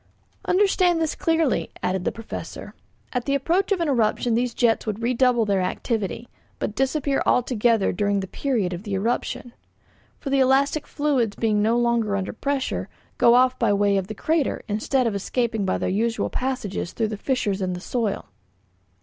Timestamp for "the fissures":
17.09-17.61